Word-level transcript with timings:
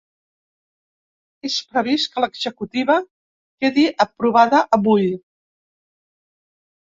És 1.49 1.57
previst 1.73 2.09
que 2.15 2.23
l’executiva 2.23 2.95
quedi 3.65 3.83
aprovada 4.07 4.63
avui. 4.81 5.05